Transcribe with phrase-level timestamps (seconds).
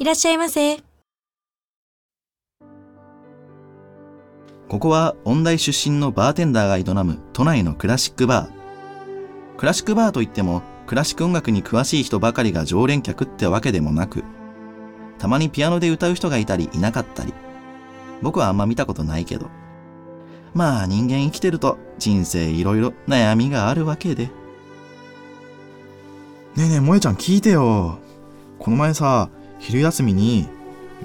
[0.00, 0.78] いらっしゃいませ
[4.66, 9.58] ここは音大出身のバーテンダーが営む都内のクラシックバー。
[9.58, 14.24] クラシックバーといってもクラシック音楽に詳しい人ばかりが常連客ってわけでもなく、
[15.18, 17.34] たまにピアノで歌う人がいたりいなかったり。
[18.22, 19.50] 僕はあんま見たことないけど。
[20.54, 24.28] まあ人間生きてると人生いろいろ悩みがあるわけで。
[24.28, 24.32] ね
[26.56, 27.98] えねえ、萌ちゃん聞いてよ。
[28.58, 29.28] この前さ、
[29.60, 30.48] 昼休みに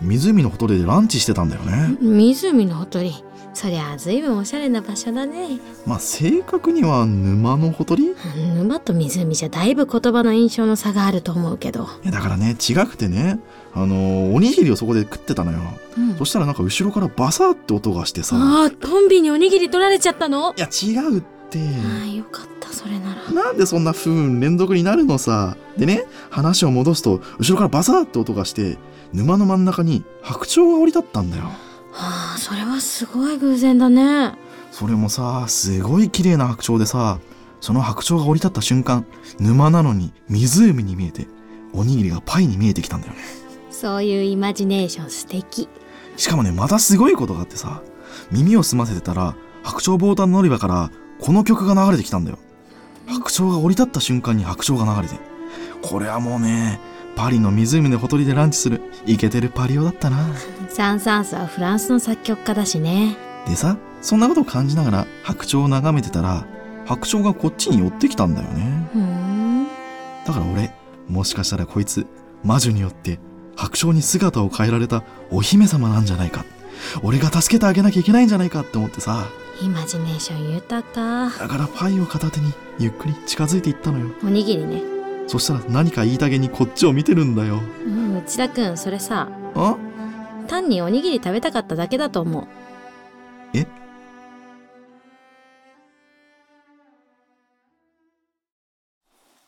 [0.02, 1.96] 湖のほとりでランチしてたんだよね。
[2.02, 3.14] 湖のほとり
[3.54, 8.16] そりゃあずいぶんおしゃれな場所だねまあ正確には沼のほとりい
[8.54, 13.40] 沼と湖じゃだいぶ言葉の印象の差があると思うけど、やだからね、違くてね、
[13.74, 15.60] あのおにぎりをそこで食ってたのよ。
[15.98, 18.36] うんそしたらなんか後ろからバサーって音がしてさ。
[18.36, 20.54] ああトンビにおにぎり取られちゃったの？
[20.58, 21.60] いや違うって。
[21.60, 25.58] ああよかったそれならなんでそんな不運連続になるのさ。
[25.78, 28.78] でね、話を戻すと、後ろからバサーって音がして、
[29.14, 31.46] 沼の真ん中に白鳥が降り立ったんだよ。
[31.94, 34.34] ああそれはすごい偶然だね
[34.72, 37.20] それもさ、すごい綺麗な白鳥でさ、
[37.62, 39.06] その白鳥が降り立った瞬間、
[39.40, 41.28] 沼なのに湖に見えて、
[41.74, 43.20] おにぎりがパイに見えてきたんだよね。
[43.72, 45.70] そういうイマジネーション素敵
[46.18, 47.82] しかもね、またすごいことがあってさ、
[48.32, 52.40] 耳を澄ませてたら、白鳥ボータン乗り場から、この曲が流れてきたんだよ。
[53.08, 55.20] 白鳥が降り立った瞬間に白鳥が流れて。
[55.82, 56.80] これはもうね、
[57.16, 60.26] パリの湖のほとりでランチする、イケてるパリオだったな。
[60.70, 63.16] サン・サンスはフランスの作曲家だしね
[63.48, 66.46] でさ、そんなことを感じながら白鳥を眺めてたら、
[66.86, 68.90] 白鳥がこっちに寄ってきたんだよね。
[68.92, 69.68] ふーん
[70.26, 70.74] だから俺、
[71.08, 72.06] もしかしたらこいつ、
[72.44, 73.20] 魔女によって
[73.56, 76.44] 白鳥に姿を変えられたお姫様なんじゃないか。
[77.04, 79.26] 俺が助けてあげなきゃいけないんじゃないかって思ってさ。
[79.62, 81.30] イマジネーション豊か。
[81.40, 84.08] だからパイを片手にゆっくり近づいていったのよ。
[84.24, 84.82] おにぎりね。
[85.28, 87.62] そしたら何か言いたげにこっちを見てるんだよ。
[87.86, 89.30] うん内田くんそれさ。
[89.56, 89.78] あ？
[90.48, 92.48] 単におにぎり食べたかっただけだと思う。
[93.54, 93.66] え？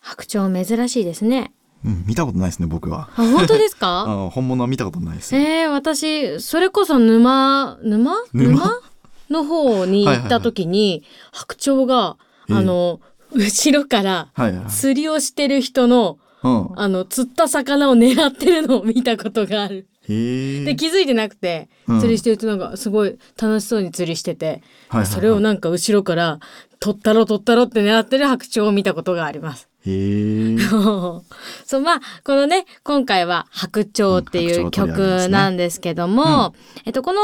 [0.01, 1.51] 白鳥珍しいですね。
[1.85, 3.09] うん、見たことないですね、僕は。
[3.15, 4.05] あ本当ですか？
[4.07, 5.35] あ 本物は見たことないです。
[5.35, 7.77] えー、私それこそ沼？
[7.83, 8.11] 沼？
[8.33, 8.61] 沼？
[9.29, 12.17] の方に行った時に、白鳥が
[12.49, 13.01] ええあの
[13.33, 14.29] 後ろから。
[14.69, 16.69] 釣りをしてる人のうん。
[16.75, 19.87] あの釣った魚を狙ってるのを見たことがある。
[20.07, 26.39] で気づいてなくてうん釣りしてるとなんかすごい楽しそうに釣りしてて、はいはいはいそれをなんか後ろから
[26.79, 29.67] 取ったろ取ったろって狙ってる白鳥を見たことがあります。
[29.85, 30.57] へえ。
[31.65, 36.55] そうまあこのね今回は「白鳥」っていう曲なんですけども、
[36.85, 37.19] えっとこの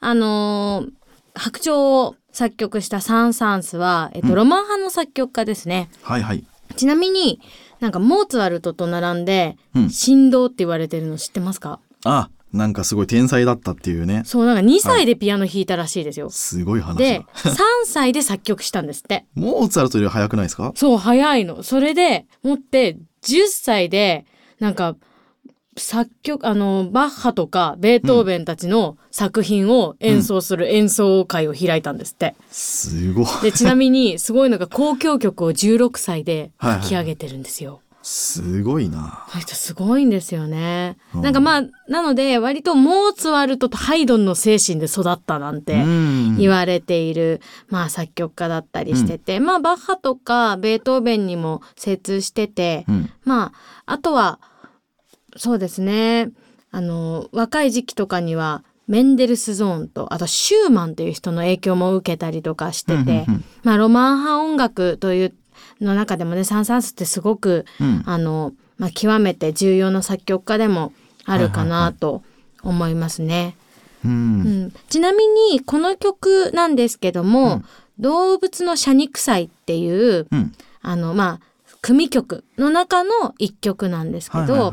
[0.00, 0.97] あのー
[1.38, 5.88] 白鳥を作曲したサン・サンスは、えっと、うんロマン派の作曲家ですね。
[6.02, 6.44] はいはい。
[6.76, 7.40] ちなみに
[7.80, 11.80] なんかモーツァルトと並んでうん神童って言われてるの知ってますか？
[12.04, 14.22] あ、なんかすごい天才だったっていうね。
[14.24, 16.28] そうなんか2歳でピアノ弾いたらしいですよ。
[16.30, 17.24] すごい話でだ。
[17.50, 17.56] 3
[17.86, 19.26] 歳で作曲したんですって。
[19.34, 20.72] モーツァルトより早くないですか？
[20.74, 21.62] そう早いの。
[21.62, 24.26] それでもって10歳で
[24.60, 24.96] なんか
[25.78, 32.34] 作曲あのバッハとかベートーベンたちの作品を演奏する演奏会を開いたんですって。
[32.50, 33.26] すごい。
[33.42, 37.80] でちなみにすごいのが交響曲を16歳ではいはい書き上げてるんですよ。
[38.02, 39.26] すごいな。
[39.30, 40.96] あの人すごいんですよね。
[41.14, 53.10] うんなんかまあなので割とモーツァルトとハイドンの精神で育ったなんてうん言われている、まあ作曲家だったりしてて、まあバッハとかベートーベンにも精通してて、うん。
[53.24, 53.52] ま
[53.86, 54.40] ああとは
[55.38, 56.30] そうですね
[56.70, 63.26] あの若い時期とかにはメンデルスゾーンとあとシューマンという人の影響も受けたりとかしてて、
[63.62, 65.34] まあロマン派音楽という
[65.80, 68.02] の中でもねサン・サンスってすごくうん。
[68.06, 70.92] あの、まあ、極めて重要な作曲家でも
[71.24, 72.22] あるかないと
[72.62, 73.56] 思いますね。
[74.04, 74.08] う。
[74.08, 77.64] うんんちなみにこの曲なんですけども、うん
[78.00, 80.52] 動物の謝肉祭っていううん。
[80.82, 81.40] あのまあ
[81.80, 84.72] 組曲の中の一曲なんですけど、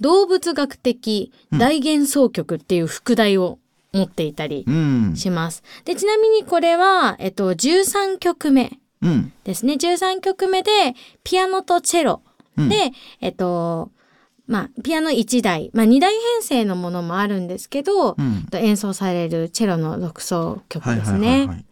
[0.00, 3.58] 動物学的大幻想曲っていう副題を
[3.92, 5.16] 持っていたりうん。
[5.16, 5.62] します。
[5.84, 9.32] でちなみにこれは、えっと、13曲目うん。
[9.44, 10.70] ですね13曲目で
[11.24, 12.22] ピアノとチェロ
[12.56, 12.90] うんで、
[13.20, 13.90] えっと、
[14.46, 18.46] まあ、ピアノ1台、まあ、2台編成のものもあるんですけど、うん。
[18.50, 21.64] と演奏されるチェロの独奏曲はいですね。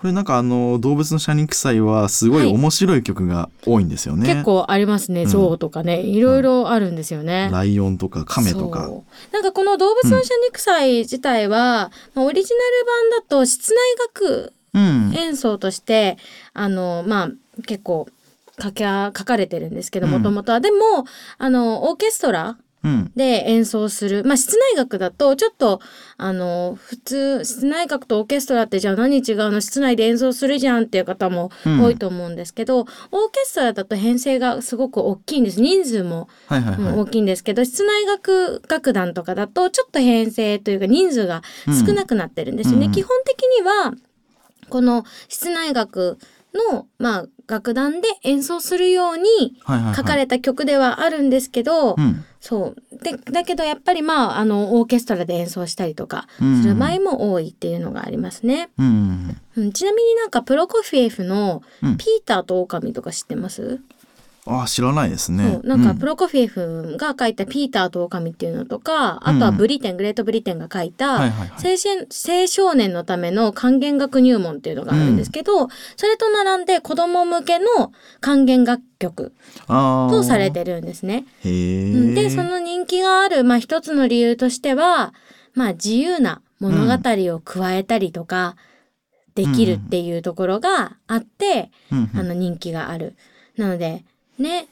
[0.00, 0.02] い。
[0.02, 4.26] うんこれなんかあの動物の謝肉祭はすごいはい面白い曲が多いんですよね。
[4.26, 5.24] 結構ありますね。
[5.24, 7.50] うん象とかね、いろいろあるんですよね。
[7.52, 8.90] ライオンとかカメとか。
[9.32, 13.78] なんかこの動物の謝肉祭自体は、まあオリジナル版だと室内
[14.14, 15.14] 楽うん。
[15.14, 16.16] 演奏として
[16.54, 17.30] あのまあ
[17.66, 18.08] 結構
[18.60, 21.04] 書か書かれてるんですけどうんもともとはでも
[21.38, 22.56] あのオーケストラうん。
[23.14, 24.24] で演奏する。
[24.24, 25.80] まあ室内楽だとちょっと
[26.16, 31.80] あの普通室内楽とオーケストラってじゃあ何違うの室内で演奏するじゃんっていう方もうん。
[31.82, 32.86] 多いと思うんですけど、オー
[33.30, 35.60] ケストラだと編成がすごく大きいんです。
[35.60, 36.92] 人数もはいはいはい。
[36.92, 41.42] うん大きいんですけど室内楽楽団とかだとちょっと編成というか人数が
[41.86, 42.86] 少なくなってるんですよね。
[42.86, 42.92] うん。
[42.92, 43.94] 基本的には
[44.68, 46.18] この室内楽
[46.72, 49.94] の、まあ、楽団で演奏するようにはいはいはい。
[49.94, 52.24] 書かれた曲ではあるんですけど、うん。
[52.40, 52.96] そう。
[53.02, 56.62] でだけどやっぱりまああのオーケストラで演奏したりとかうん。
[56.62, 58.70] する場合も多いっていうのがありますね。
[58.78, 59.36] うん。
[59.56, 63.80] うん、ちなみになんかプロコフィエフのうん「ピーターと狼」とか知ってます、
[64.46, 65.60] あ知らないですね。
[65.64, 71.16] なんかうプロコフィエフが書いた「ピーターと狼」っていうのとか、あとはブリテングレートブリテンが書いた。
[71.16, 71.28] 青
[71.76, 79.32] 春青少年のための還元楽入門っていうのがあるんですけど、それと並んで子供向けの還元楽曲。
[79.66, 81.26] とされてるんですね。
[81.42, 85.14] でその人気がある、まあ、一つの理由としては、
[85.54, 86.92] まあ、自由な物語
[87.34, 88.56] を加えたりとか
[89.34, 93.16] できるっていうところがあって、うんうんあの人気がある。
[93.56, 94.04] なので
[94.40, 94.66] ね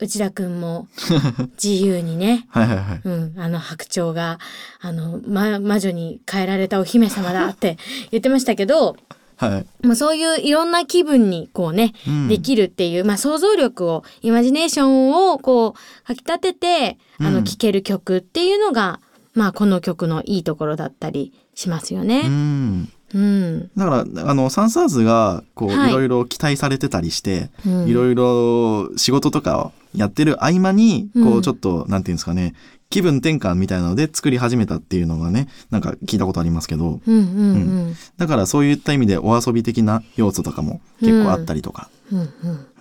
[0.00, 0.88] 内田くんも
[1.62, 3.00] 自由にねはいはいはい。
[3.04, 4.38] うん、あの白鳥が
[4.80, 7.78] あの、ま、魔女に変えられたお姫様だって
[8.10, 8.96] 言ってましたけど、
[9.36, 9.86] はい。
[9.86, 19.00] まあ、そういういろんな気分にこうね、うんできるっていう、まあ、想像力をイマジネーションをこうかきたててあうんの聴ける曲っていうのが、
[19.34, 22.22] まあ、この曲のいいところだったりしますようね。
[22.26, 22.88] ん。
[23.14, 25.90] うん、だからあのサンサーズがこう、はい。
[25.90, 27.88] いろいろ期待されてたりして、うん。
[27.88, 31.36] いろいろ仕事とかをやってる合間にこうん。
[31.38, 32.54] うちょっと、なんていうんですかね
[32.90, 37.00] 気分転換みたいなので作り始めたっていうのがねなんか聞いたことありますけど。
[37.06, 42.18] うんうんだからそういった意味でお遊び的な要素とかも結構あったりとか、うん。
[42.18, 42.22] う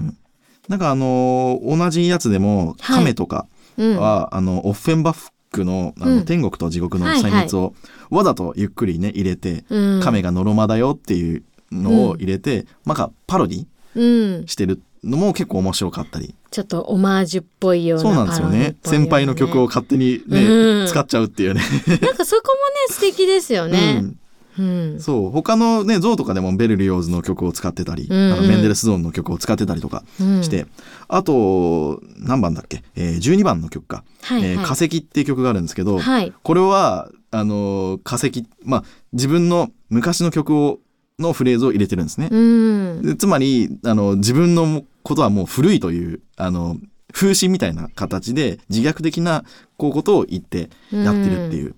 [0.04, 0.18] ん
[0.70, 2.98] なんかあのー同じやつでもはい。
[3.00, 3.48] 亀とか
[3.78, 3.98] うん。
[3.98, 6.26] は、あのオッフェンバックのあの、うん。
[6.26, 7.32] 天国と地獄のはいはい。
[7.32, 7.74] 細密を
[8.14, 10.02] わざとゆっくりね入れて、うん。
[10.02, 12.96] 亀がノロマだよっていうのを入れて、なん。
[12.96, 13.66] かパロディ
[13.96, 14.04] う
[14.44, 16.34] ん、してるのも結構面白かったり。
[16.50, 18.76] ちょっとオマージュっぽいようなそうなんですよね。
[18.84, 20.88] 先輩の曲を勝手にね、うん。
[20.88, 21.62] 使っちゃうっていうね
[22.02, 22.44] なんかそこ
[22.88, 24.06] もね素敵ですよね。
[24.58, 25.00] うん。
[25.00, 28.18] そう他のねゾウとかでもベルリオーズの曲を使ってたり、うん。
[28.18, 30.44] うんあのメンデルスゾーンの曲を使ってたりとかうん。
[30.44, 30.66] して、
[31.08, 34.04] あと何番だっけ、えー、12番の曲か。
[34.22, 34.52] はいはい。
[34.52, 36.34] えー化石っていう曲があるんですけど、はい。
[36.44, 40.80] これはあのー化石まあ自分の昔の曲を
[41.20, 42.30] のフレーズを入れてるんですね。
[42.32, 43.02] うん。
[43.04, 46.78] でつまりあの自分のことはもう古いというあの
[47.12, 49.44] 風刺みたいな形で自虐的な
[49.78, 51.76] こうことを言ってやってるっていう。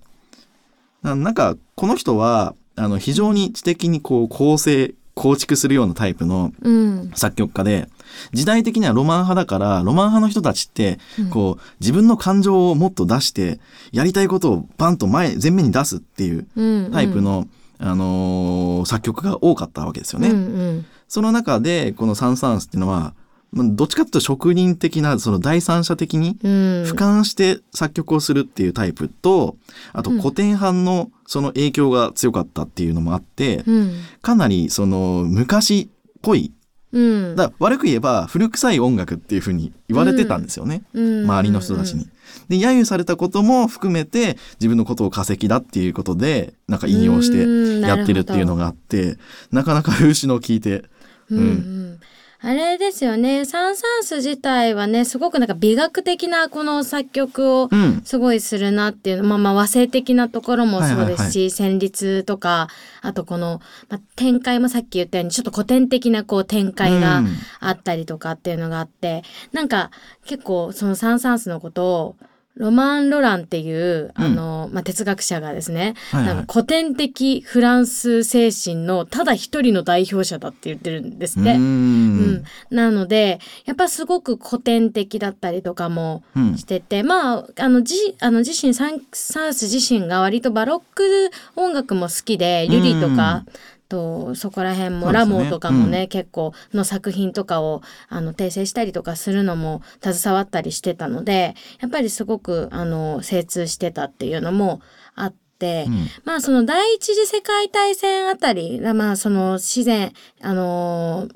[1.02, 7.12] ななんかこの人はあの非常に知的にこう構成構築するようなタイプのうん。
[7.14, 7.88] 作曲家で
[8.32, 13.60] 時代的にはロマン派だからロマン派の人たちってうんこう自分の感情をもっと出して
[13.92, 16.90] やりたいことをバンと前前面に出すっていううん。
[16.92, 17.46] タイプの、
[17.78, 20.30] あのー作曲家が多かったわけですよね。
[20.30, 20.40] うんう
[20.72, 20.86] ん。
[21.08, 23.14] その中でこのサン・サンスっていうのは
[23.52, 26.50] まあどっちかというと職人的なその第三者的にうん。
[26.84, 29.56] 俯瞰して作曲をするっていうタイプと
[29.92, 33.92] あとうん古典派のその影響が強かったっていうのもあってうん。
[34.22, 35.88] かなりその昔っ
[36.22, 36.52] ぽい
[36.92, 37.36] うん。
[37.36, 42.06] だ悪く言えば古臭い音楽っていうふうに言われてたんですよね、うん周りの人たちに。。
[42.48, 49.16] で揶揄されたことも含めて自分のことを化石だっていうことでなんか引用してやってるっていうのがあって
[49.52, 50.84] なかなか風刺の効いて
[51.30, 52.00] うんうん。
[52.38, 53.44] あれですよね。
[53.44, 58.02] サン・サンス自体はね、すごくなんか美学的なこの作曲をうん。
[58.04, 62.68] すごいするなっていうの、まあまあ和声的なところもそうですし、はい旋律とか、
[63.00, 67.28] あとこの、まあ、展開もさっき言ったようにちょっと古典的なこう展開がうん。
[67.60, 69.90] あったりとかっていうのがあって、なんか
[70.24, 72.16] 結構そのサン・サンスのことを
[72.56, 76.34] ロマン・ロランっていう、あの、まあ、哲学者がですね、はいはい。
[76.34, 81.52] なんか古典的フランス精神のただ一人の代表者だって言ってるんですって。
[81.52, 82.16] ううん。
[82.36, 82.44] ん。
[82.70, 86.56] なのでやっぱすごく古典的だったりとかもうん。
[86.56, 93.44] してて、まああのじあの自身サンサース自身が割とバロック音楽も好きでユリとか
[93.88, 95.12] とそこら辺も、ね。
[95.12, 104.80] ラモーとかもね、う結構の作品とかをあの訂正したりとかするのも携わったりしてたのでやっぱりすごくあの精通してたっていうのも
[105.14, 106.06] あって、うん。
[106.24, 110.12] まあその第一次世界大戦あたりまあその自然
[110.42, 111.28] あの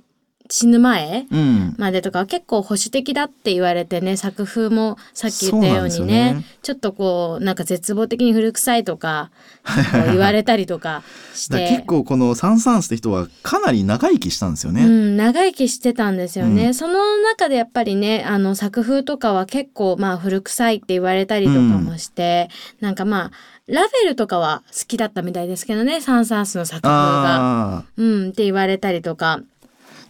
[0.50, 9.30] 死ぬ前うんまでとかは結構保守的だって言われてね作風もさっき言ったようにねねちょっとこうなんか絶望的に古臭いとか
[10.06, 11.02] 言われたりとか
[11.34, 14.84] して結構このサン・サーンスって人はかなり長生きしたんですよね。
[14.84, 22.48] うん、長生きしてたんですよね、うんその中でやっぱりねあの作風とかは結構まあ古臭いって言われたりとかもして、
[22.80, 23.30] なんかまあ
[23.66, 27.84] ラフェルとかは好きだったみたいですけどねサン・サーンスの作風が。
[27.96, 29.40] うんって言われたりとか。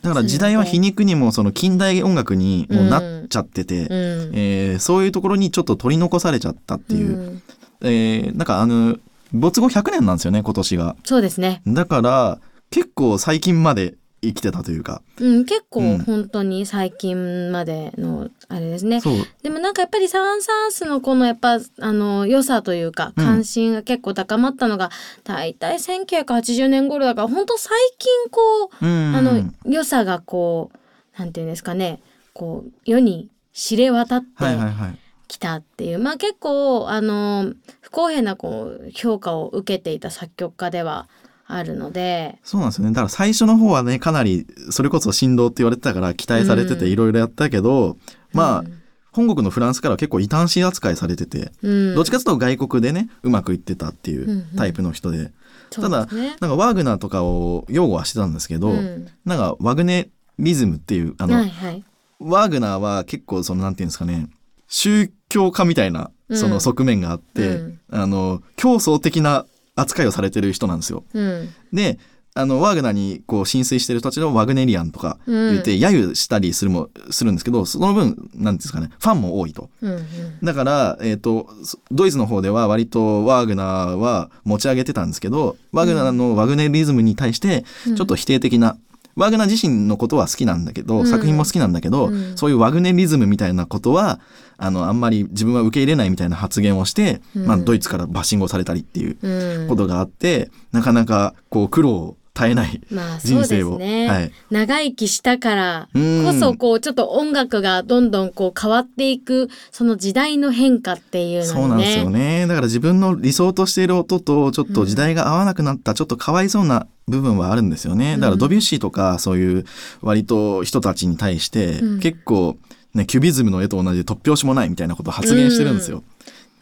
[0.03, 3.89] だから時代は皮肉にもその近代音楽にもうなっちゃってて、うん。
[4.35, 7.43] えーそういうところにちょっと取り残されちゃったっていう、うん。
[7.83, 8.97] えーなんかあの
[9.33, 10.97] 没後100年なんですよね今年が。
[11.05, 12.41] そうですね、だから
[12.71, 15.03] 結構最近まで生きてたというか。
[15.19, 19.01] うん、結構うん本当に最近までのあれですね。
[19.43, 24.91] でもなんかやっぱりサン・サーンスのこのやっぱあの良さというかうん関心が結構高まったのが、
[25.25, 32.01] 大体1980年頃だから本当最近こううんあの良さがこうなんていうんですかね
[32.35, 34.99] こう世に知れ渡ってはいはいはい。
[35.31, 41.09] きたっていう、まあ結構あの不公平なこう評価を受けていた作曲家では
[41.55, 42.93] あるので、そうなんですよね。
[42.93, 46.91] だから最初の方はね、かなり、それこそ振動って言われてたから期待されててうん。
[46.91, 47.97] いろいろやったけど、
[48.33, 48.81] まあ、うん。
[49.13, 54.57] 本国のフランスからは結構異端子扱いされてて、うん、どっちかというと外国でね、うまくいってたっていうんううん。
[54.57, 55.33] タイプの人で、
[55.71, 56.37] そうですね。
[56.41, 59.09] なんかワーグナーとかを擁護はしてたんですけど、うん。
[59.25, 61.85] なんかワグネリズムっていう、あの、はいはい。
[62.21, 64.29] ワーグナーは結構そのなんていうんですかね、
[64.69, 67.81] 宗教家みたいなその側面があって、うん。
[67.91, 71.05] あの、競争的な扱いをされてる人なんですよ。
[71.15, 71.99] うんで、
[72.35, 79.69] あの、ワーグナーにこう浸水してる人たちのワグネリアンとか言って、揶揄したりするも、するんですけど、その分、なんていうんですかね、ファンも多いと。
[79.83, 80.01] うんうん
[80.43, 88.77] だから、えっ、と、そドイツの方では割とワーグナーは持ち上げてたんですけど、ワグナーのワグネリズムに対して、ちょっと否定的な、
[89.17, 91.07] ワーグナー自身のことは好きなんだけど、うん。
[91.07, 92.37] 作品も好きなんだけど、うん。
[92.37, 94.21] そういうワグネリズムみたいなことは、
[94.57, 97.47] あの、あんまり自分は受け入れないみたいな発言をして、うん。
[97.47, 99.69] まあ、ドイツからバッシングをされたりっていううん。
[99.69, 102.81] ことがあって、なかなかこう苦労を絶えない
[103.23, 103.75] 人生を。
[103.75, 104.33] すね、はい。
[104.51, 112.47] 長生きしたからうんこそこうちょっと音楽がどんどんこう変わっていくその時代の変化っていうのにねそうなんですよね。
[112.47, 118.17] だから自分の理想としている音とちょっと時代が合わなくなった、ちょっとかわいそうな部分はあるんですよね。
[118.17, 119.65] だからドビュッシーとかそういう
[120.01, 122.57] 割と人たちに対してうん結構
[122.95, 125.99] ね、キュビズムの絵と同じで突拍子もないみたいなことを発言してるんですよ。
[125.99, 126.05] うん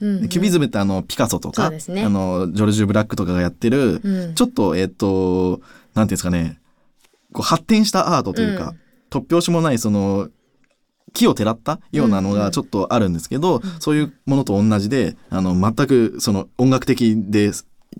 [0.00, 4.34] でキュビズムってあのピカソとか、ねあのジョルジュ・ブラックとかがやってる、うん。
[4.34, 5.60] ちょっとえっ、と
[5.94, 6.60] なんていうんですかね。
[7.32, 8.78] こう発展したアートというか、うん。
[9.10, 10.28] 突拍子もないその
[11.12, 17.50] 木をてらったようなのうんうんがちょっとあるんですけど、そういうものと同じであの全くその音楽的で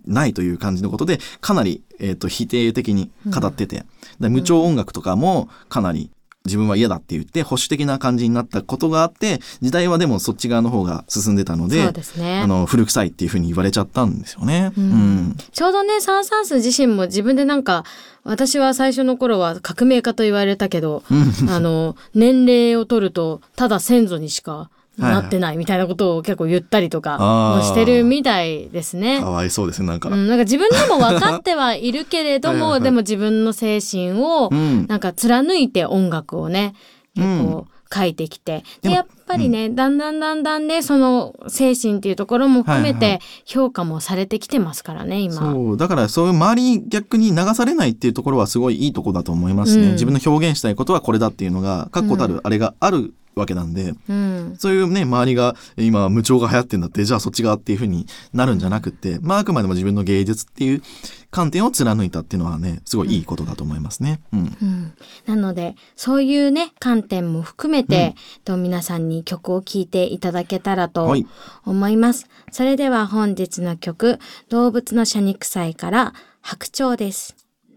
[0.07, 3.85] ないという感じのことでかなり、えー、と否定的に語ってて、
[4.21, 6.11] で無調音楽とかもかなり
[6.49, 12.41] 自分は嫌だって言って保守的な感じになったことがあって時代はでもそっち側の方が進んでたのでそうですね。
[12.41, 14.73] あの古臭いっていうふうに言われちゃったんですよね。
[14.77, 14.85] うん。
[14.85, 15.37] うん。
[15.53, 17.85] ちょうどねサン・サンス自身も自分でなんか
[18.25, 21.03] 私は最初の頃は革命家と言われたけど
[21.49, 29.21] あの年齢を取るとただ先祖にしかなってないみたいなことを結構言ったりとかしてるみたいですね。
[29.21, 30.09] かわいそうですねなんか。
[30.09, 34.87] うん、なんか自分でも分かってはいるけれども はいでも自分の精神をうん。
[34.89, 36.75] なんか貫いて音楽をね
[37.15, 45.35] 結構書いてきて、でやっぱりね、だんだんだんだんねその精神っていうところも含めて評価もされてきてますからね今。
[45.35, 45.77] そう。
[45.77, 49.93] だからそういう周りに逆に流されないっていうところはすごいいいとこだと思いますね、うん。
[49.93, 54.57] 自分の表現したいことはこれだっていうのが確固たるあれがあるわけなんで、うん。
[54.59, 60.83] そういうね周りが今無調が流行ってんだってじゃあそっち側っていうふうになるんじゃなくって、まあ、あくまでも自分の芸術っていう
[61.31, 64.21] 観点を貫いたっていうのはねすごいいいことだと思いますね。
[64.33, 64.41] うん。
[64.41, 64.93] うん、
[65.27, 71.27] なのでそういうね観点も含めて、と皆さんに曲を聴いていただけたらとはい
[71.65, 72.29] 思います。
[72.51, 77.37] それでは本日の曲「動物の謝肉祭」から「白鳥」です。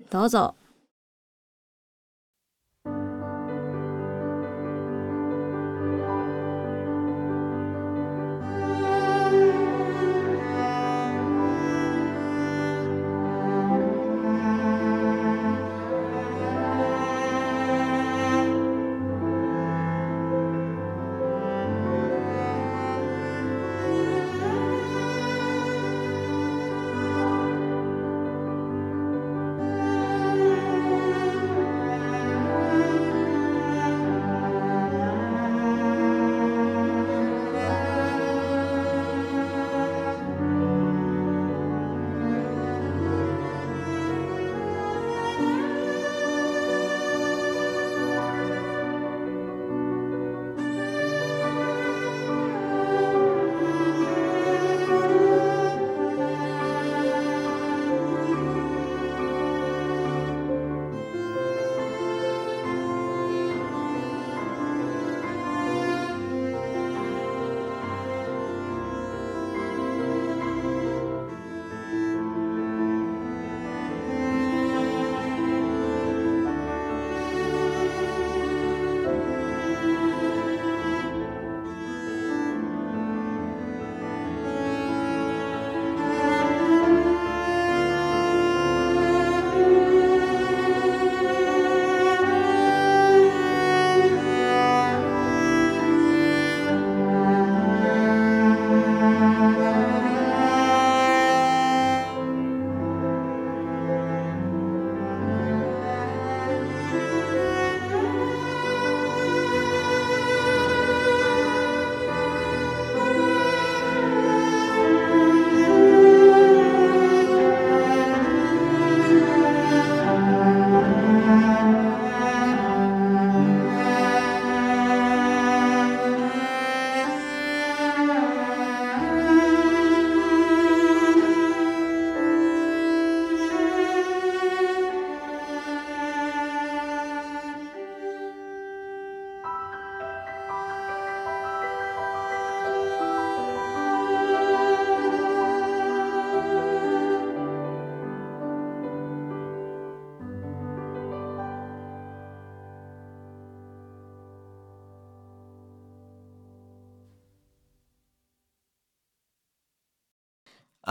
[0.10, 0.56] どうぞ。「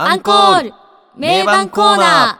[0.03, 0.73] アンコール
[1.15, 2.39] 名盤コーナ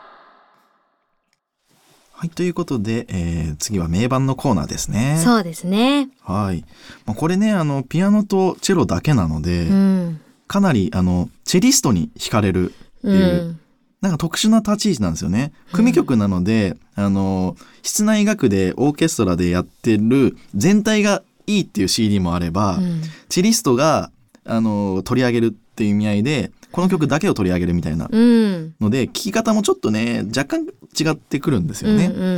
[2.14, 5.20] はい、ということで、えー次は名盤のコーナーですね。
[5.24, 6.10] そうですね。
[6.24, 6.64] はい。
[7.06, 10.22] まあ、これね、あの、ピアノとチェロだけなので、うん。
[10.48, 13.12] かなり、あの、チェリストに惹かれるってう。
[13.12, 13.60] いうん
[14.02, 15.54] なんか特殊な立ち位置なんですよね。
[15.74, 24.10] 組曲なので、あの、室内楽でオーケストラでやってる全体がいいっていう CD もあれば、うんチェリストが、
[24.44, 28.74] あの、取り上げるっていう意味合いで、この曲だけを取り上げるみたいなうん。
[28.80, 30.68] ので、聴き方もちょっとね、若干
[31.00, 32.06] 違ってくるんですよね。
[32.08, 32.30] うんうんう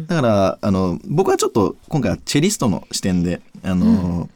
[0.00, 0.06] ん。
[0.06, 4.28] だからあの僕はちょっと今回はチェリストの視点であの、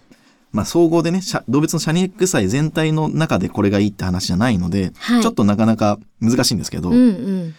[0.52, 7.54] まあ、総合でね動物のシャニクサイ全体の中でこれがいいって話じゃないので、はいちょっとなかなか難しいんですけど、うんうん。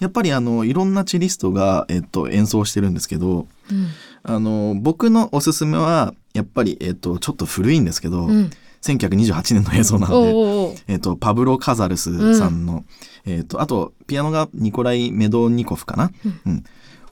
[0.00, 3.86] やっぱりあのいろんなチェリストが、えっと、演奏してるんですけどうん
[4.24, 8.50] あの僕のおすすめはやっぱり、えっと、ちょっと古いんですけど、うん。
[8.82, 10.82] 1928年の映像なおので。
[10.88, 12.84] えっと、パブロ・カザルスさんの、
[13.24, 16.10] えっと、あと、ピアノがニコライ・メドニコフかな？
[16.46, 16.64] うん。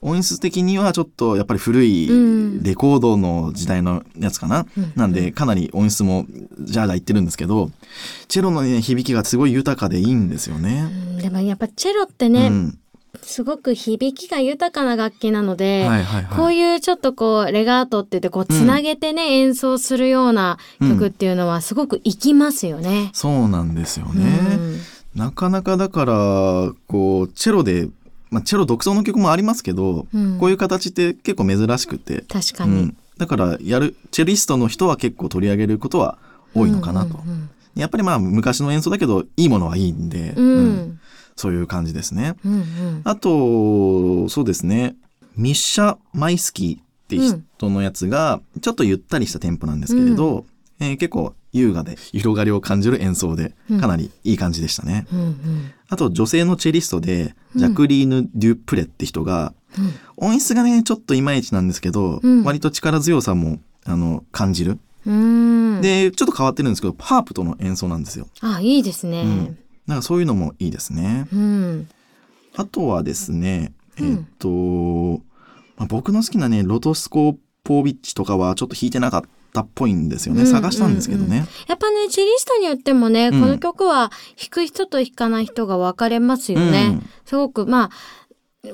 [0.03, 4.65] 音質的にはちょっとやっぱり古いうんレコードの時代のやつかな？
[4.75, 7.69] うんなんで、かなり音質もジャージャーいってるんですけど、
[8.27, 10.83] チェロのね、響きがすごい豊かでいいんですようね。
[10.83, 12.79] んでもやっぱチェロってね、うん。
[13.21, 16.37] すごく響きが豊かな楽器なので、はいはいはい。
[16.37, 23.11] こういうちょっとこうレガートって言ってこうつなげてね、演奏するような曲っていうのはすごく生きますよね。
[23.13, 24.25] そうなんですようね。
[24.25, 24.79] ん。
[25.15, 27.89] なかなかだから、こう、チェロで、
[28.29, 30.37] まあ、チェロ独奏の曲もありますけど、うん。
[30.39, 32.71] こういう形って結構珍しくて、確かに。
[32.71, 36.17] うん、だからやるチェリストの人は結構取り上げることは
[36.55, 40.57] 多いのかなと、うんやっぱりまあ昔の演奏だけどいいものはいいんで、うんうん。
[40.57, 41.00] うん
[41.41, 42.35] そういう感じですね。
[42.45, 43.01] うんうん。
[43.03, 44.95] あとそうですね。
[45.35, 47.17] ミッシャ・マイスキーって
[47.57, 50.45] 人のやつがちょっとゆったりしたテンポなんですけれど、
[50.79, 53.81] えー結構優雅で広がりを感じる演奏でうん。
[53.81, 55.35] かなりいい感じでしたね、うんうん。
[55.89, 60.29] あと女性のチェリストでジャクリーヌ・デュプレって人が、うん。
[60.33, 62.43] 音質がねちょっといまいちなんですけど、うん。
[62.43, 65.81] 割と力強さもあの感じる、うん。
[65.81, 68.27] でちょっと変わってるんですけどハープとの演奏なんですよ。
[68.41, 69.55] あいいですね。
[69.87, 71.27] うんなんかそういうのもいいですね。
[71.33, 71.89] うん
[72.55, 74.17] あとはですねえうん。
[74.17, 75.23] っと、
[75.77, 79.21] まあ、僕の好きなねロトスコポービッチとかはちょっと弾いてなかっ
[79.53, 83.41] たっぽいんですよね、うん探したんですけどね、やっぱねチェリストによってもね、うん。
[83.41, 86.87] この曲は弾く人と弾かない人が分かれますよね。
[86.87, 87.09] うん。
[87.25, 87.89] すごくまあ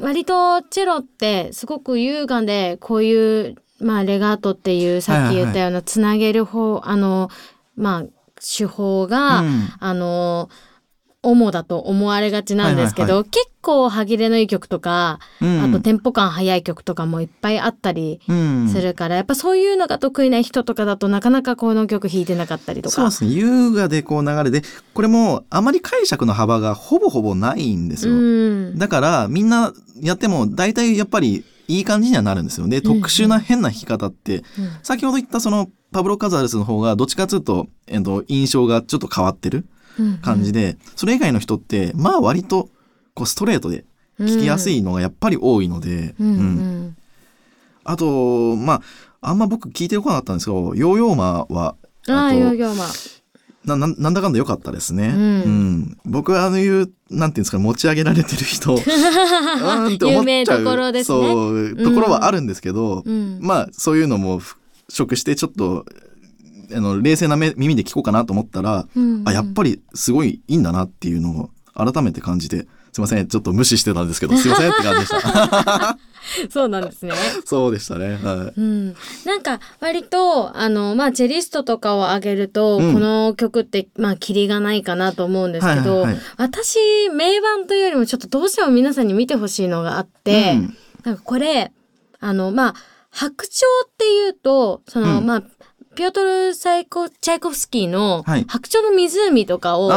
[0.01, 7.29] 割とチェロってすごく優雅でこういうまあレガートっていうさっき言ったようなつなげる方、あの
[7.75, 8.03] まあ
[8.39, 9.69] 手法が、うん。
[9.79, 10.49] あの
[11.23, 15.61] 主だと思われがちなんですけど、はい結構歯切れのいい曲とか、うん。
[15.61, 18.69] あとテンポ感速い曲とかもいっぱいあったりうん。
[18.69, 22.95] するから、やっぱそういうのが得意な人とかだとなかなかこの曲弾いてなかったりとか。
[22.95, 23.31] そうですね。
[23.31, 24.61] 優雅でこう流れで
[24.93, 28.17] これもあまり解釈の幅がほぼほぼないんですよ、う
[28.71, 28.77] ん。
[28.77, 33.01] だからみんなやっても大体やっぱりいい感じにはなるんですよでうんうん。
[33.01, 34.43] 特殊な変な弾き方って、うん。
[34.81, 39.65] 先ほど言ったそのパブロ・カザルスの方がどっちかというと、えっと、印象がちょっと変わってる
[40.21, 42.69] 感じで、それ以外の人ってまあ割と
[43.13, 43.85] こうストレートで
[44.19, 46.95] 聞きやすいのがやっぱり多いので、うん。
[47.83, 48.81] あとま
[49.21, 51.75] ああんま僕聞いてこなかったんですけどヨーヨーマは
[52.07, 52.85] ああヨーヨーマ。
[53.65, 55.09] なななんだかんだ良かったですね。
[55.09, 55.15] うん。
[55.15, 55.97] うん。
[56.05, 60.63] 僕はあのいうなんていうんですか持ち上げられてる人 うーんって思っちゃう。
[60.63, 61.17] どころですね。
[61.17, 63.39] そうところはあるんですけど、うん。
[63.41, 64.41] まあそういうのも
[64.87, 65.85] 食してちょっと
[66.73, 75.97] あの冷静な目耳で聞こうかなと思ったら、うんあやっぱりすごいいいんだなっていうのを改めて感じてすいませんちょっと無視してたんですけどすいませんって感じでした。
[76.49, 77.13] そうなんですね。
[77.45, 78.19] そうでしたね。
[78.21, 78.59] はい。
[78.59, 82.93] うん、なんか割とあのまあチェリストとかを上げると、うん。
[82.93, 86.21] この曲ってまあキリがないかなと思うんですけど、はいはいはい。
[86.37, 90.77] 私名盤というよりもちょっとどうしても皆さんに見てほしいのがあって、うん。
[91.03, 91.71] なんかこれ
[92.19, 92.75] あのまあ
[93.11, 95.25] 白鳥っていうとその、うん。
[95.25, 95.43] まあ
[95.97, 99.89] ピョートル・サイコチャイコフスキーのはい「白鳥の湖」とかを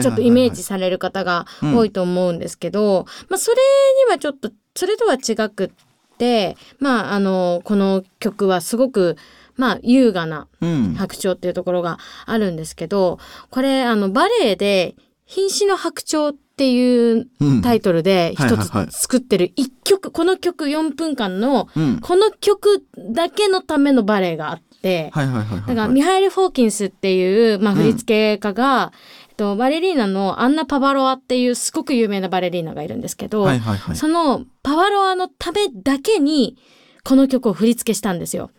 [0.00, 3.58] ちょっとイメージされる方が多いと思うんですけど、まあ、それ
[4.06, 9.18] にはちょっとそれとは違くって、まあ、あのこの曲はすごく、
[9.56, 10.94] まあ、優雅なうん。
[10.94, 13.18] 白鳥っていうところがあるんですけど
[13.50, 14.96] これあのバレエで
[15.28, 17.60] 「瀕死の白鳥」っていううん。
[17.60, 21.98] タイトルで一つ作ってる一曲この曲4分間のうん。
[22.00, 24.71] この曲だけのためのバレエがあって。
[25.12, 28.92] はいはいはいはいだからミハエル・フォーキンスっていう、まあ、うん振付家が、
[29.28, 33.96] えっと、バレリーナのアンナ・パバロアっていうすごく有名なバレリーナがいるんですけど、はいはいはい。
[33.96, 36.56] そのパワロアのためだけに
[37.04, 38.52] この曲を振り付けしたんですよ。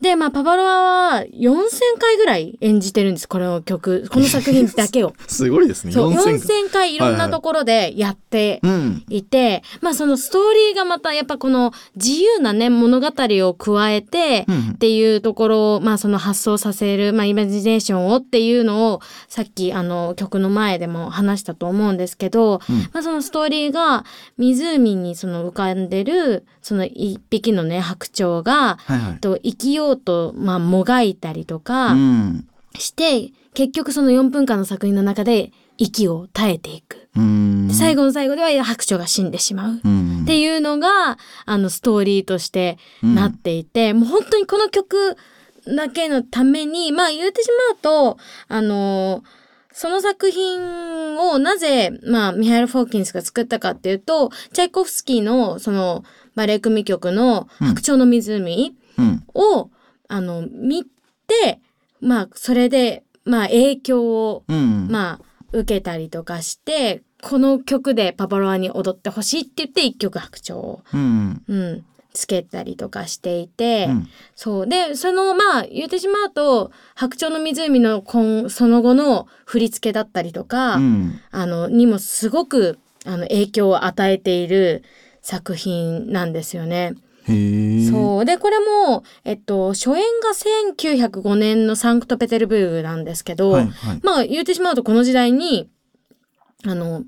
[0.00, 0.82] で、まあ、パパロア
[1.14, 1.60] は4000
[2.00, 5.14] 回ぐらい演じてるんです、この曲、この作品だけを。
[5.28, 5.92] すごいですね。
[5.92, 6.92] そう、4000 4000回。
[6.92, 9.22] いろんなところでやってうんい。
[9.22, 14.70] て、まあ、そのストーリーがまたやっぱこの自由なね、物語を加えて、うん。
[14.72, 22.76] っていうところを、まあ、その発想させる、まあ、イマジネーションをっていうのをさっきあの曲の前でも話したと思うんですけど、うん。
[22.92, 24.04] まあ、そのストーリーが
[24.36, 37.08] 湖にその浮かんでるその一匹のね白鳥が、はいはいと生きようと、まあ、もがいたりとかうんして、結局その4分間の作品の中で息を絶えていく。
[37.70, 39.80] 最後の最後では白鳥が死んでしまう。
[39.84, 45.16] うんっていうのがあのストーリーとしてなっていて、もう本当にこの曲
[45.66, 49.22] だけのためにまあ言ってしまうとあの
[49.72, 59.24] その作品をなぜ、まあ、ミハイル・フォーキンスが作ったかっていうとチャイコフスキーのそのバレエ組曲の「白鳥の湖うん。
[59.34, 59.70] を」
[60.08, 61.60] あの見て
[62.00, 65.20] まあそれで、まあ、影響をうんまあ
[65.52, 74.08] 受けたりとかしてこの曲でパパロアに踊ってほしいって言って一曲白鳥を、うんうん、つけたりとかしていて、うん。
[74.34, 74.66] そう。
[74.66, 81.20] でそのまあ言ってしまうと「白鳥の湖の今」その後の振り付けだったりとか、うん。
[81.30, 84.82] あのにもすごくあの影響を与えている
[85.22, 86.94] 作品なんですよね。
[87.26, 88.24] そう。
[88.24, 90.30] でこれも、えっと、初演が
[90.80, 94.00] 1905年のサンクトペテルブルクなんですけど、はいはい。
[94.02, 95.70] まあ言ってしまうとこの時代に
[96.66, 97.04] あの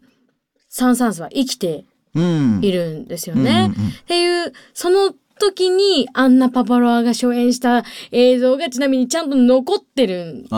[0.68, 2.60] サン・サンスは生きてうん。
[2.62, 3.72] いるんですよね。
[4.02, 10.52] っていうその時にアンナ・パパロアが初演した映像がちなみにちゃんと残ってるんです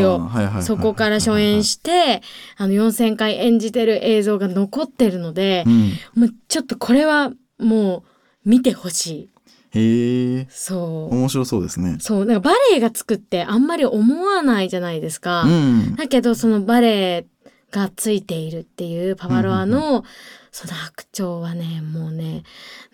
[0.00, 0.18] よ。
[0.20, 0.62] はいはいはいはい。
[0.62, 2.22] そこから初演して
[2.56, 5.90] あの4,000回演じてる映像が残ってるのでう、ん。
[6.14, 8.04] もうちょっとこれはも
[8.44, 9.30] う見てほしい。
[9.72, 10.46] へえ。
[10.48, 11.14] そう。
[11.14, 11.96] 面白そうですね。
[12.00, 12.24] そう。
[12.24, 15.42] なんかバレエがつくってあんまり思わないじゃないですか。
[15.42, 15.96] うん。
[15.96, 17.26] だけどそのバレエ
[17.70, 20.04] がついているっていうパパロアの
[20.50, 22.44] その白鳥はねもうね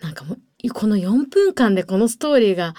[0.01, 2.73] なんかもうこの4分間でこのストーリーが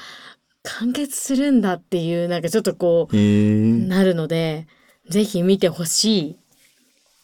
[0.63, 4.67] 完結するんだっていうなんかちょっとこうなるので
[5.09, 6.39] ぜひ見てほし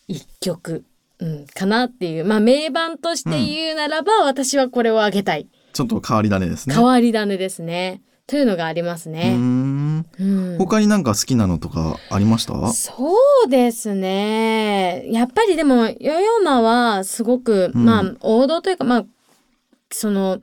[0.09, 0.85] い一曲、
[1.21, 2.25] うん、かなっていう。
[2.25, 5.47] まあ名盤として言うならば、私はこれをあげたい。
[5.73, 6.75] ちょっと変わり種ですね。
[6.75, 8.03] 変わり種ですね。
[8.27, 9.37] というのがありますね。
[9.37, 10.07] ん。
[10.19, 10.59] うん。
[10.59, 12.73] 他になんか好きなのとかありました？
[12.73, 13.15] そ
[13.47, 15.05] うですね。
[15.11, 17.85] やっぱりでも、ヨヨマはすごく、うん。
[17.85, 19.05] まあ、王道というか、まあ、
[19.93, 20.41] その、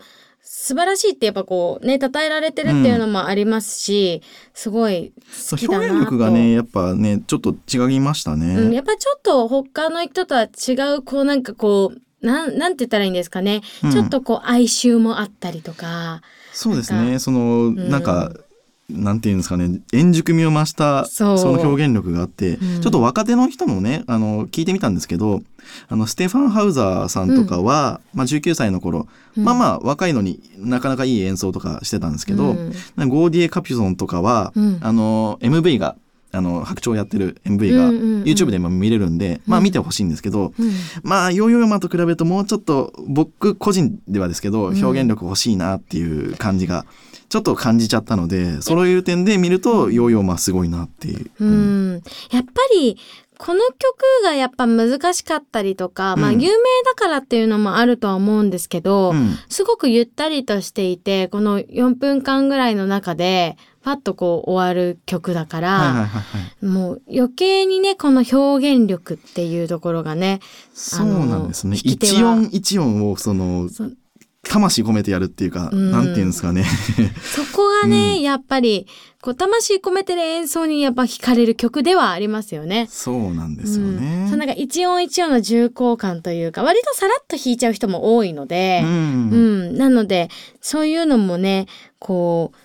[0.50, 4.22] 素晴らしいってやっぱこうね、称えられてるっていうのもありますし、
[4.54, 5.14] すごい
[5.52, 5.92] 好きだなと。
[5.92, 13.62] 表現力がねやっぱねちょっと違いましたうん、ねやっぱちょっと他の人とは違う、こうなんかこう、なん、なんて言ったらいいんですかね。
[13.84, 16.22] うんちょっとこう哀愁もあったりとか。
[16.54, 18.32] そうですねそのんなんか
[18.90, 22.82] なんていうんですかね円熟味を増したその表現力があって、うん。
[22.82, 25.42] ちょっと若手の人もねあの聞いてみたんですけど
[25.90, 29.44] あのステファン・ハウザーさんとかは、まあ、19歳の頃、うん。
[29.44, 33.10] まあまあ若いのになかなかいい演奏とかしてたんですけど、うん。
[33.10, 34.80] ゴーディエ・カピュソンとかは、うん。
[34.82, 35.98] あの MV が
[36.32, 38.24] あの白鳥やってる MV がうんうんうん。
[38.24, 40.72] YouTube でも見れるんで、まあ見てほしいんですけど、うん。
[41.04, 44.82] まあヨーヨーマと比べるともうちょっと僕個人ではですけどうん。
[44.82, 46.86] 表現力欲しいなっていう感じが
[47.30, 51.32] ちょっと感じちゃったのでそういう点で見るとヨーヨーマすごいなっていう。
[51.40, 52.98] ううんん、やっぱり
[53.38, 66.20] この曲がやっぱ難しかったりとか、まあうん有名だからっていうのもあるとは思うんですけど、うんすごくゆったりとしていてこの4分間ぐらいの中でパッとこう終わる曲だから、はいはいはいは
[66.62, 66.66] い。
[66.66, 70.40] もう余計にねこの表現力っていうところがね
[70.74, 71.78] そうなんですね。
[71.84, 73.90] 一は音一音をそのそ
[74.44, 75.92] 魂込めてやるっていうか、うん。
[75.92, 76.64] なんていうんですかね。
[77.22, 78.88] そこがね、やっぱり
[79.22, 82.88] こう魂込めてる演奏にやっぱ惹かれる曲ではありますよね。
[82.90, 84.28] そうなんですようん、ね。
[84.30, 89.74] そうなんか一音一音の重厚感というか割とさらっと弾いちゃう人も多いので、ううん。
[89.74, 90.30] んなので
[90.62, 91.68] そういうのもね
[92.00, 92.58] こう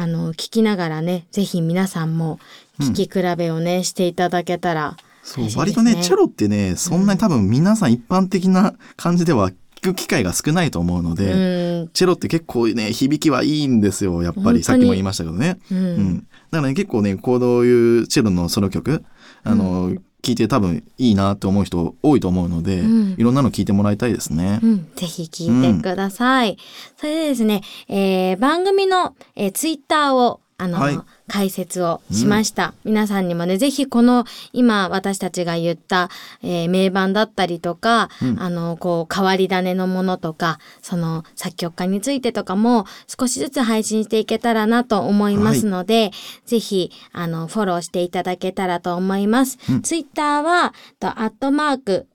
[0.00, 2.38] あの聞きながらねぜひ皆さんも
[2.80, 11.90] 聞き比べをね、していただけたらそう割とねチェロってねそんなに多分皆さん一般的な感じでは聞く機会が少ないと思うので、うん。
[11.92, 14.22] チェロって結構ね響きはいいんですよ。
[14.22, 15.58] やっぱりさっきも言いましたけどね。
[15.70, 15.78] うん。
[15.78, 19.04] うん、だからね結構ねこういうチェロのソロ曲
[19.42, 19.92] あの、
[20.22, 23.14] 聞いて多分いいなって思う人多いと思うので、うん。
[23.18, 24.58] いろんなの聞いてもらいたいですね。
[24.62, 26.56] うん、ぜひ聞いてください。
[26.96, 30.98] それでですね、えー番組の、えーツイッターをあの、はい。
[31.26, 36.10] 解説をしました、皆さんにもねぜひこの今私たちが言った、
[36.42, 38.40] えー名盤だったりとか、うん。
[38.40, 46.10] あのこう変わり種のものとかその作曲家についてとかも少しずつ配信していけたらなと思いますので、
[46.44, 49.58] ぜひあのフォローしていただけたらと思います。
[49.70, 49.82] うん。
[49.82, 52.06] ツイッターはとアットマーク